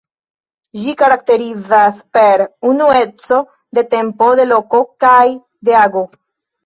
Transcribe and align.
Ĝi 0.83 0.93
karakterizas 1.01 1.99
per 2.17 2.43
unueco 2.71 3.39
de 3.79 3.87
tempo, 3.95 4.31
de 4.41 4.47
loko 4.53 4.85
kaj 5.07 5.25
de 5.71 5.77
ago. 5.87 6.03